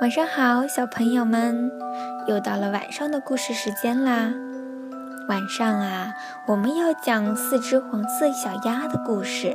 [0.00, 1.70] 晚上好，小朋友们，
[2.26, 4.32] 又到了晚上的故事时间啦。
[5.28, 6.14] 晚上啊，
[6.46, 9.54] 我们要讲四只黄色小鸭的故事，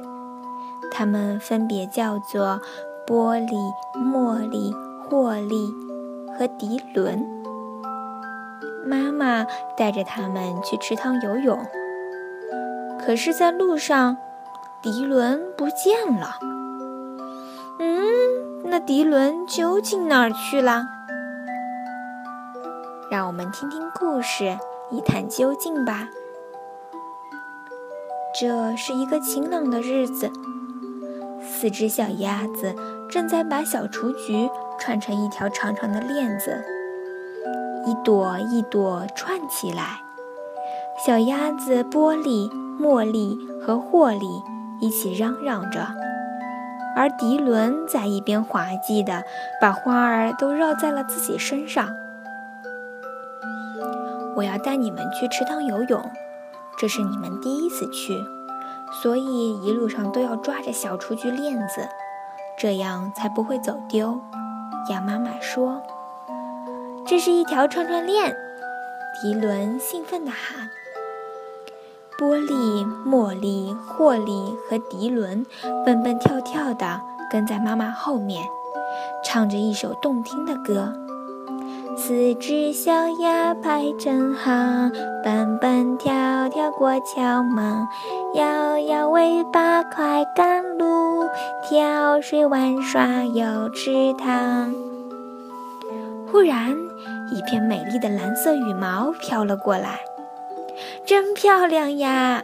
[0.92, 2.62] 它们分别叫做
[3.08, 3.56] 波利、
[3.96, 4.72] 茉莉、
[5.10, 5.74] 霍利
[6.38, 7.26] 和迪伦。
[8.86, 11.60] 妈妈带着它们去池塘游泳，
[13.04, 14.16] 可是，在路上，
[14.84, 16.38] 迪伦不见了。
[17.80, 18.15] 嗯。
[18.68, 20.88] 那迪伦究竟哪儿去了？
[23.12, 24.58] 让我们听听故事，
[24.92, 26.10] 一探究竟吧。
[28.40, 30.32] 这是一个晴朗的日子，
[31.42, 32.76] 四只小鸭子
[33.10, 36.66] 正在把小雏菊串成一条长长的链子，
[37.86, 40.02] 一朵一朵串起来。
[41.06, 42.50] 小鸭子波利、
[42.82, 44.28] 茉莉和霍利
[44.82, 45.88] 一起嚷嚷着。
[46.96, 49.24] 而迪伦在一边滑稽的
[49.60, 51.96] 把花儿都绕在了自己身上。
[54.36, 56.12] 我要带你们去池塘游泳，
[56.78, 58.18] 这是你们第一次去，
[59.02, 61.88] 所以一路上都要抓着小雏菊链子，
[62.58, 64.20] 这样才不会走丢。
[64.90, 65.82] 鸭妈妈说
[67.08, 68.36] ：“这是一条串串链。”
[69.22, 70.70] 迪伦兴奋地喊。
[72.18, 75.46] 波利、茉莉、霍利和迪伦
[75.86, 78.44] 蹦蹦跳跳地跟在妈妈后面，
[79.24, 80.94] 唱着一首动听的歌。
[81.98, 84.92] 四只小鸭排成行，
[85.24, 87.88] 蹦蹦跳跳过桥忙，
[88.34, 91.28] 摇摇尾巴快赶路，
[91.68, 94.74] 跳水玩耍游池塘。
[96.32, 96.78] 忽然，
[97.32, 100.00] 一片美丽的蓝色羽毛飘了过来。
[101.06, 102.44] 真漂亮呀！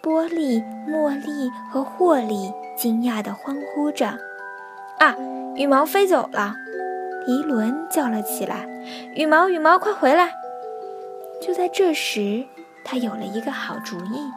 [0.00, 4.06] 波利、茉莉和霍利惊讶地欢呼着。
[4.98, 5.16] 啊，
[5.56, 6.54] 羽毛飞走了！
[7.26, 8.68] 迪伦叫了起来
[9.16, 10.32] ：“羽毛，羽毛，快回来！”
[11.42, 12.46] 就在这时，
[12.84, 14.30] 他有了一个好主意。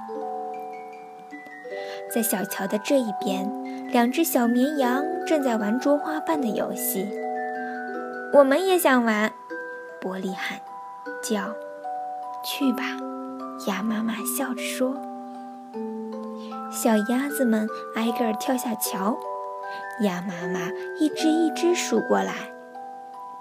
[2.11, 3.47] 在小桥的这一边，
[3.91, 7.07] 两只小绵羊正在玩捉花瓣的游戏。
[8.33, 9.31] 我们也想玩，
[10.01, 10.59] 波利喊
[11.21, 11.53] 叫
[12.43, 12.83] ：“去吧！”
[13.67, 14.95] 鸭妈妈笑着说
[16.71, 19.17] ：“小鸭子们挨个儿跳下桥，
[20.01, 20.69] 鸭妈妈
[20.99, 22.33] 一只一只数过来。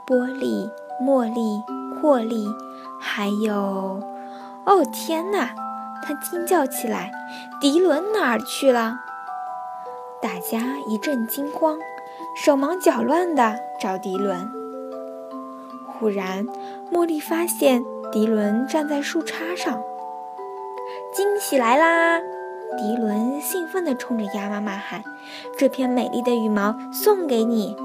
[0.07, 0.71] 波利、
[1.01, 1.63] 茉莉、
[2.01, 2.47] 霍利，
[3.01, 4.01] 还有……
[4.67, 5.55] 哦，天哪！”
[6.03, 7.11] 它惊叫起来
[7.61, 9.01] ：“迪伦哪儿去了？”
[10.23, 11.79] 大家一阵惊慌，
[12.35, 14.51] 手忙脚乱地找迪伦。
[15.87, 16.47] 忽然，
[16.91, 19.83] 茉莉发现迪伦站在树杈上。
[21.15, 22.21] 惊喜来啦！
[22.77, 25.03] 迪伦兴奋地冲着鸭妈妈喊
[25.59, 27.77] ：“这片美丽的羽毛送给你！”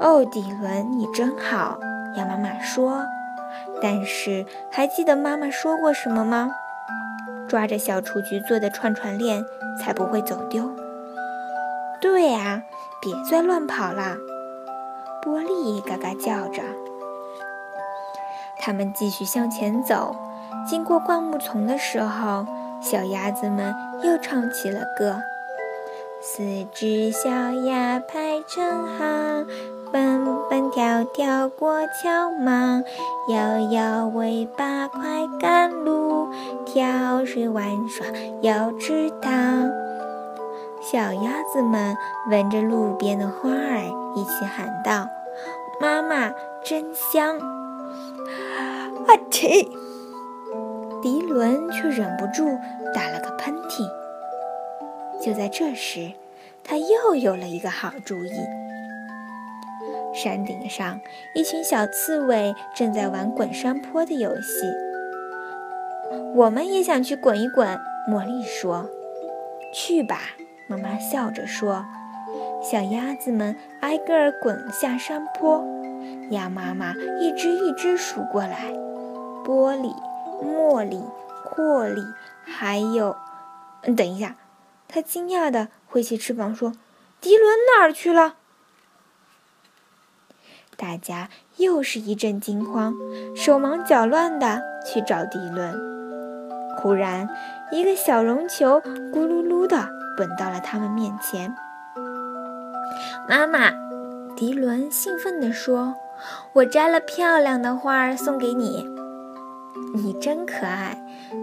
[0.00, 1.78] 哦，迪伦，你真好！
[2.16, 3.04] 鸭妈妈说。
[3.82, 6.50] 但是，还记得妈妈说过什么吗？
[7.48, 9.44] 抓着小雏菊做的串串链，
[9.78, 10.70] 才不会走丢。
[12.00, 12.62] 对啊，
[13.00, 14.16] 别再乱跑了！
[15.22, 16.39] 波利嘎嘎叫。
[18.60, 20.14] 他们继续向前走。
[20.68, 22.46] 经过灌木丛的时候，
[22.82, 25.16] 小鸭子们又唱起了歌。
[26.22, 27.30] 四只小
[27.64, 29.46] 鸭排成行，
[29.90, 32.84] 蹦蹦跳跳过桥忙，
[33.30, 36.28] 摇摇尾巴快赶路，
[36.66, 38.06] 跳水玩耍
[38.42, 39.70] 游池塘。
[40.82, 41.96] 小鸭子们
[42.30, 43.84] 闻着路边的花儿，
[44.14, 45.08] 一起喊道
[45.80, 46.30] ：“妈妈
[46.62, 47.38] 真香！”
[49.10, 49.68] 阿嚏！
[51.02, 52.46] 迪伦却忍不住
[52.94, 53.84] 打了个喷嚏。
[55.20, 56.12] 就在这时，
[56.62, 58.30] 他又有了一个好主意。
[60.14, 61.00] 山顶上，
[61.34, 64.64] 一群小刺猬正在玩滚山坡的游戏。
[66.36, 67.66] 我们也想去滚一滚，
[68.08, 68.88] 茉莉说。
[69.74, 70.20] “去吧。”
[70.70, 71.84] 妈妈笑着说。
[72.62, 75.64] 小鸭子们挨个儿滚下山坡，
[76.30, 78.72] 鸭妈妈一只一只数过来。
[79.50, 79.92] 玻璃。
[80.40, 81.02] 茉莉、
[81.44, 82.00] 霍利，
[82.44, 83.16] 还有……
[83.82, 84.36] 嗯等一下，
[84.86, 86.72] 他惊讶地挥起翅膀说
[87.20, 88.36] ：“迪伦哪儿去了？”
[90.78, 92.94] 大家又是一阵惊慌，
[93.36, 95.74] 手忙脚乱地去找迪伦。
[96.78, 97.28] 忽然，
[97.72, 101.54] 一个小绒球咕噜噜地滚到了他们面前。
[103.28, 103.72] 妈妈，
[104.36, 105.96] 迪伦兴奋地说
[106.54, 108.88] ：“我摘了漂亮的花儿送给你。”
[109.94, 110.96] 你真可爱，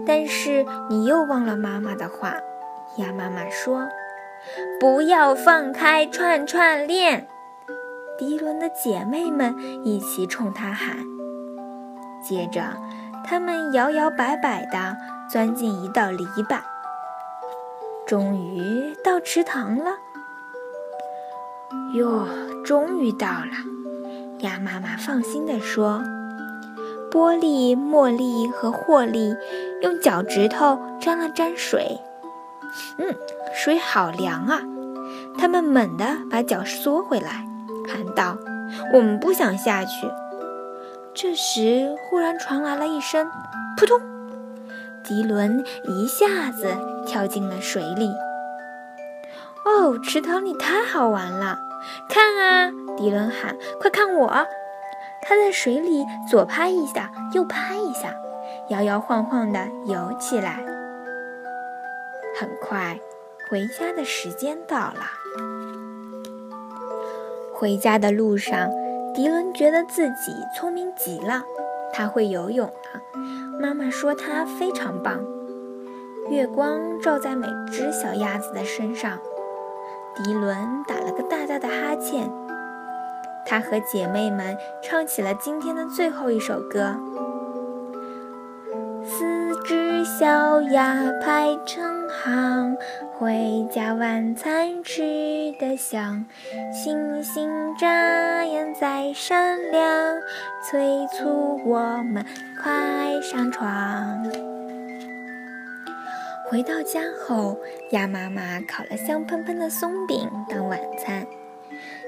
[0.06, 2.34] 但是你又忘了妈妈的话。
[2.96, 3.86] 鸭妈妈说
[4.80, 7.28] ：“不要放开串串链。”
[8.18, 9.54] 迪伦的姐妹们
[9.84, 10.96] 一起冲他喊。
[12.24, 12.62] 接着，
[13.24, 14.96] 他们摇摇摆摆地
[15.30, 16.60] 钻进一道篱笆，
[18.06, 19.92] 终于到池塘了。
[21.94, 22.26] 哟，
[22.64, 23.52] 终于到了！
[24.40, 26.02] 鸭妈妈放心地说。
[27.10, 29.34] 波利、茉莉和霍利
[29.82, 32.00] 用脚趾头沾了沾水，
[32.98, 33.14] 嗯，
[33.54, 34.60] 水好凉啊！
[35.38, 37.46] 他们猛地把脚缩回来，
[37.88, 38.36] 喊道
[38.92, 40.08] ：“我们不想下去。”
[41.14, 43.26] 这时，忽然传来了一声
[43.76, 44.00] “扑通”，
[45.02, 46.76] 迪伦一下子
[47.06, 48.10] 跳进了水里。
[49.64, 51.58] 哦，池塘里太好玩了！
[52.08, 54.46] 看啊，迪伦喊：“快看我！”
[55.28, 58.14] 他在水里左拍一下，右拍一下，
[58.70, 60.64] 摇摇晃晃地游起来。
[62.40, 62.98] 很快，
[63.50, 65.02] 回家的时间到了。
[67.52, 68.70] 回家的路上，
[69.14, 71.42] 迪伦觉得自己聪明极了，
[71.92, 73.02] 他会游泳了。
[73.60, 75.20] 妈妈说他非常棒。
[76.30, 79.18] 月光照在每只小鸭子的身上，
[80.16, 82.30] 迪伦打了个大大的哈欠。
[83.48, 86.94] 她和姐妹们唱起了今天的最后一首歌。
[89.04, 92.76] 四只小鸭排成行，
[93.16, 95.02] 回家晚餐吃
[95.58, 96.26] 得香。
[96.70, 100.16] 星星眨眼在闪亮，
[100.62, 101.78] 催促我
[102.12, 102.22] 们
[102.62, 104.26] 快上床。
[106.50, 107.56] 回到家后，
[107.92, 111.26] 鸭妈妈烤了香喷喷的松饼当晚餐。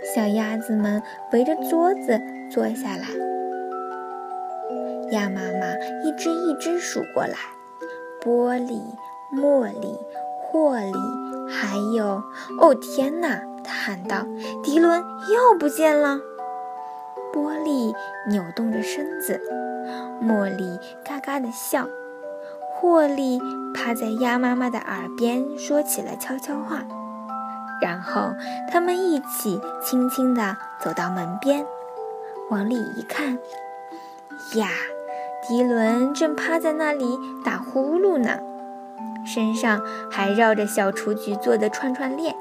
[0.03, 1.03] 小鸭子们
[1.33, 2.21] 围着桌子
[2.51, 3.07] 坐下来，
[5.11, 5.67] 鸭妈妈
[6.05, 7.37] 一只一只数过来：
[8.23, 8.81] 玻璃、
[9.33, 9.99] 茉莉、
[10.41, 12.23] 霍莉，还有……
[12.61, 13.41] 哦天哪！
[13.63, 14.27] 她喊道
[14.65, 16.19] ：“迪伦又不见了。”
[17.33, 17.95] 玻璃
[18.29, 19.41] 扭动着身子，
[20.23, 21.87] 茉莉嘎嘎地笑，
[22.75, 23.39] 霍利
[23.75, 26.83] 趴在鸭妈妈的耳边说起了悄悄话。
[27.81, 28.35] 然后
[28.71, 31.65] 他们一起轻轻地走到门边，
[32.51, 33.39] 往里一看，
[34.55, 34.69] 呀，
[35.49, 38.39] 迪伦正趴在那里打呼噜呢，
[39.25, 39.81] 身上
[40.11, 42.35] 还绕着小雏菊做的串串链。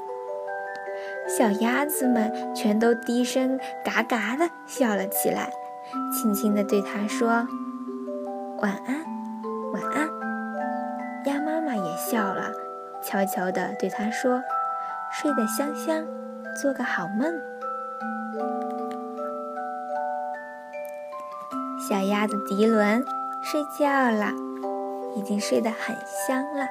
[1.26, 5.50] 小鸭子们全都低声嘎嘎地笑了起来，
[6.12, 7.46] 轻轻地对他说
[8.60, 9.04] ：“晚安，
[9.72, 10.08] 晚安。”
[11.26, 12.50] 鸭妈妈也笑了，
[13.02, 14.42] 悄悄地对他说。
[15.12, 16.06] 睡得香香，
[16.60, 17.32] 做个好梦。
[21.88, 23.04] 小鸭子迪伦
[23.42, 24.32] 睡觉了，
[25.16, 25.96] 已经睡得很
[26.26, 26.66] 香了。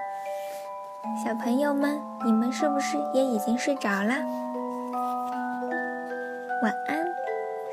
[1.23, 4.15] 小朋友们，你们是不是也已经睡着了？
[6.63, 7.05] 晚安，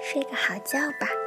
[0.02, 1.25] 睡个好觉吧。